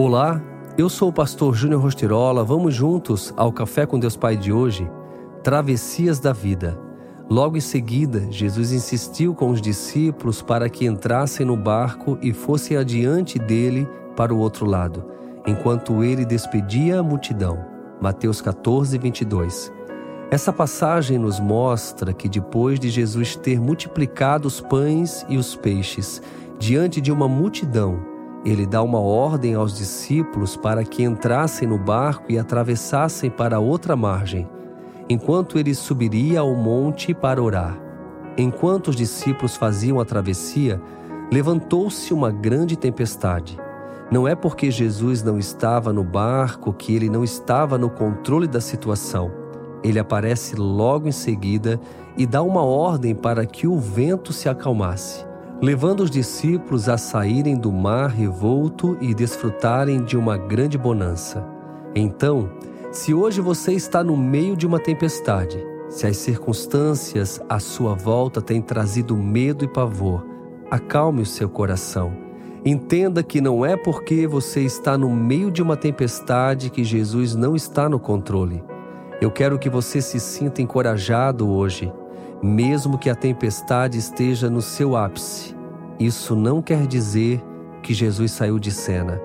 Olá, 0.00 0.40
eu 0.78 0.88
sou 0.88 1.08
o 1.08 1.12
pastor 1.12 1.56
Júnior 1.56 1.82
Rostirola. 1.82 2.44
Vamos 2.44 2.72
juntos 2.72 3.34
ao 3.36 3.52
Café 3.52 3.84
com 3.84 3.98
Deus 3.98 4.16
Pai 4.16 4.36
de 4.36 4.52
hoje? 4.52 4.88
Travessias 5.42 6.20
da 6.20 6.32
Vida. 6.32 6.78
Logo 7.28 7.56
em 7.56 7.60
seguida, 7.60 8.30
Jesus 8.30 8.70
insistiu 8.70 9.34
com 9.34 9.50
os 9.50 9.60
discípulos 9.60 10.40
para 10.40 10.68
que 10.70 10.86
entrassem 10.86 11.44
no 11.44 11.56
barco 11.56 12.16
e 12.22 12.32
fossem 12.32 12.76
adiante 12.76 13.40
dele 13.40 13.88
para 14.14 14.32
o 14.32 14.38
outro 14.38 14.66
lado, 14.66 15.04
enquanto 15.44 16.04
ele 16.04 16.24
despedia 16.24 17.00
a 17.00 17.02
multidão. 17.02 17.58
Mateus 18.00 18.40
14, 18.40 18.96
22. 18.98 19.72
Essa 20.30 20.52
passagem 20.52 21.18
nos 21.18 21.40
mostra 21.40 22.12
que 22.12 22.28
depois 22.28 22.78
de 22.78 22.88
Jesus 22.88 23.34
ter 23.34 23.60
multiplicado 23.60 24.46
os 24.46 24.60
pães 24.60 25.26
e 25.28 25.36
os 25.36 25.56
peixes 25.56 26.22
diante 26.56 27.00
de 27.00 27.10
uma 27.10 27.26
multidão, 27.26 28.07
ele 28.44 28.66
dá 28.66 28.82
uma 28.82 29.00
ordem 29.00 29.54
aos 29.54 29.76
discípulos 29.76 30.56
para 30.56 30.84
que 30.84 31.02
entrassem 31.02 31.66
no 31.66 31.78
barco 31.78 32.26
e 32.30 32.38
atravessassem 32.38 33.30
para 33.30 33.58
outra 33.58 33.96
margem, 33.96 34.48
enquanto 35.08 35.58
ele 35.58 35.74
subiria 35.74 36.40
ao 36.40 36.54
monte 36.54 37.12
para 37.12 37.42
orar. 37.42 37.78
Enquanto 38.36 38.88
os 38.88 38.96
discípulos 38.96 39.56
faziam 39.56 39.98
a 39.98 40.04
travessia, 40.04 40.80
levantou-se 41.32 42.14
uma 42.14 42.30
grande 42.30 42.76
tempestade. 42.76 43.58
Não 44.10 44.26
é 44.26 44.34
porque 44.34 44.70
Jesus 44.70 45.22
não 45.22 45.38
estava 45.38 45.92
no 45.92 46.04
barco 46.04 46.72
que 46.72 46.94
ele 46.94 47.10
não 47.10 47.24
estava 47.24 47.76
no 47.76 47.90
controle 47.90 48.46
da 48.46 48.60
situação. 48.60 49.30
Ele 49.82 49.98
aparece 49.98 50.54
logo 50.56 51.08
em 51.08 51.12
seguida 51.12 51.78
e 52.16 52.24
dá 52.24 52.40
uma 52.40 52.62
ordem 52.62 53.14
para 53.14 53.44
que 53.44 53.66
o 53.66 53.78
vento 53.78 54.32
se 54.32 54.48
acalmasse 54.48 55.27
levando 55.60 56.00
os 56.00 56.10
discípulos 56.10 56.88
a 56.88 56.96
saírem 56.96 57.56
do 57.56 57.72
mar 57.72 58.10
revolto 58.10 58.96
e 59.00 59.12
desfrutarem 59.12 60.04
de 60.04 60.16
uma 60.16 60.36
grande 60.36 60.78
bonança. 60.78 61.44
Então, 61.94 62.48
se 62.92 63.12
hoje 63.12 63.40
você 63.40 63.72
está 63.72 64.04
no 64.04 64.16
meio 64.16 64.56
de 64.56 64.66
uma 64.66 64.78
tempestade, 64.78 65.58
se 65.88 66.06
as 66.06 66.16
circunstâncias 66.16 67.40
à 67.48 67.58
sua 67.58 67.94
volta 67.94 68.40
têm 68.40 68.62
trazido 68.62 69.16
medo 69.16 69.64
e 69.64 69.68
pavor, 69.68 70.24
acalme 70.70 71.22
o 71.22 71.26
seu 71.26 71.48
coração. 71.48 72.12
Entenda 72.64 73.22
que 73.22 73.40
não 73.40 73.64
é 73.64 73.76
porque 73.76 74.26
você 74.26 74.60
está 74.60 74.96
no 74.96 75.10
meio 75.10 75.50
de 75.50 75.62
uma 75.62 75.76
tempestade 75.76 76.70
que 76.70 76.84
Jesus 76.84 77.34
não 77.34 77.56
está 77.56 77.88
no 77.88 77.98
controle. 77.98 78.62
Eu 79.20 79.30
quero 79.30 79.58
que 79.58 79.68
você 79.68 80.00
se 80.00 80.20
sinta 80.20 80.62
encorajado 80.62 81.48
hoje 81.48 81.92
mesmo 82.42 82.98
que 82.98 83.10
a 83.10 83.14
tempestade 83.14 83.98
esteja 83.98 84.48
no 84.48 84.62
seu 84.62 84.96
ápice. 84.96 85.57
Isso 85.98 86.36
não 86.36 86.62
quer 86.62 86.86
dizer 86.86 87.42
que 87.82 87.92
Jesus 87.92 88.32
saiu 88.32 88.58
de 88.58 88.70
cena. 88.70 89.20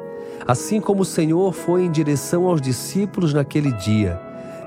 Assim 0.47 0.81
como 0.81 1.01
o 1.01 1.05
Senhor 1.05 1.53
foi 1.53 1.83
em 1.83 1.91
direção 1.91 2.47
aos 2.47 2.61
discípulos 2.61 3.33
naquele 3.33 3.71
dia, 3.73 4.19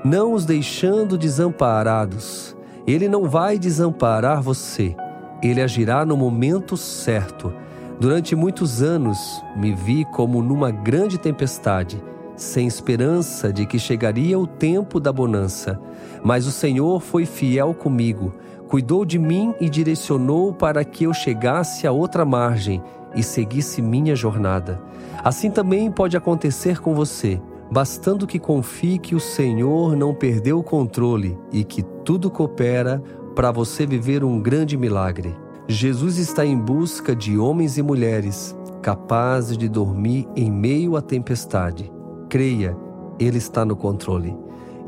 não 0.03 0.33
os 0.33 0.45
deixando 0.45 1.17
desamparados, 1.17 2.55
Ele 2.85 3.07
não 3.07 3.25
vai 3.25 3.59
desamparar 3.59 4.41
você. 4.41 4.95
Ele 5.41 5.61
agirá 5.61 6.05
no 6.05 6.17
momento 6.17 6.75
certo. 6.77 7.53
Durante 7.99 8.35
muitos 8.35 8.81
anos 8.81 9.17
me 9.55 9.73
vi 9.73 10.05
como 10.05 10.41
numa 10.41 10.71
grande 10.71 11.17
tempestade 11.17 12.01
sem 12.37 12.67
esperança 12.67 13.51
de 13.51 13.65
que 13.65 13.79
chegaria 13.79 14.37
o 14.37 14.45
tempo 14.45 14.99
da 14.99 15.11
bonança. 15.11 15.79
Mas 16.23 16.45
o 16.45 16.51
Senhor 16.51 17.01
foi 17.01 17.25
fiel 17.25 17.73
comigo, 17.73 18.31
cuidou 18.67 19.05
de 19.05 19.17
mim 19.17 19.53
e 19.59 19.69
direcionou 19.69 20.53
para 20.53 20.83
que 20.83 21.05
eu 21.05 21.13
chegasse 21.13 21.87
à 21.87 21.91
outra 21.91 22.25
margem 22.25 22.81
e 23.15 23.23
seguisse 23.23 23.81
minha 23.81 24.15
jornada. 24.15 24.81
Assim 25.23 25.49
também 25.49 25.91
pode 25.91 26.15
acontecer 26.15 26.79
com 26.79 26.93
você, 26.93 27.41
bastando 27.71 28.27
que 28.27 28.39
confie 28.39 28.99
que 28.99 29.15
o 29.15 29.19
Senhor 29.19 29.95
não 29.95 30.13
perdeu 30.13 30.59
o 30.59 30.63
controle 30.63 31.37
e 31.51 31.63
que 31.63 31.81
tudo 31.81 32.29
coopera 32.29 33.01
para 33.35 33.51
você 33.51 33.85
viver 33.85 34.23
um 34.23 34.39
grande 34.39 34.77
milagre. 34.77 35.35
Jesus 35.67 36.17
está 36.17 36.45
em 36.45 36.57
busca 36.57 37.15
de 37.15 37.37
homens 37.37 37.77
e 37.77 37.81
mulheres 37.81 38.55
capazes 38.81 39.57
de 39.57 39.67
dormir 39.67 40.27
em 40.35 40.49
meio 40.49 40.95
à 40.95 41.01
tempestade 41.01 41.91
creia, 42.27 42.77
Ele 43.19 43.37
está 43.37 43.65
no 43.65 43.75
controle. 43.75 44.37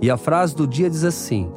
E 0.01 0.09
a 0.09 0.17
frase 0.17 0.55
do 0.55 0.67
dia 0.67 0.89
diz 0.89 1.03
assim: 1.03 1.51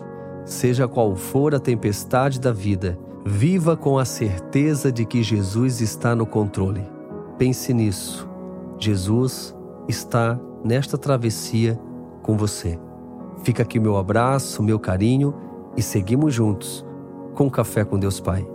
Seja 0.52 0.86
qual 0.86 1.16
for 1.16 1.54
a 1.54 1.58
tempestade 1.58 2.38
da 2.38 2.52
vida, 2.52 2.98
viva 3.24 3.74
com 3.74 3.98
a 3.98 4.04
certeza 4.04 4.92
de 4.92 5.06
que 5.06 5.22
Jesus 5.22 5.80
está 5.80 6.14
no 6.14 6.26
controle. 6.26 6.84
Pense 7.38 7.72
nisso. 7.72 8.28
Jesus 8.78 9.56
está 9.88 10.38
nesta 10.62 10.98
travessia 10.98 11.80
com 12.22 12.36
você. 12.36 12.78
Fica 13.42 13.62
aqui 13.62 13.80
meu 13.80 13.96
abraço, 13.96 14.62
meu 14.62 14.78
carinho 14.78 15.34
e 15.74 15.82
seguimos 15.82 16.34
juntos 16.34 16.84
com 17.34 17.50
Café 17.50 17.82
com 17.82 17.98
Deus 17.98 18.20
Pai. 18.20 18.46